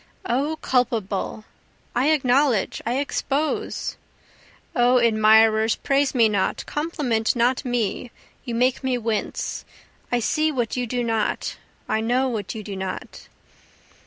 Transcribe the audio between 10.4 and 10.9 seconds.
what you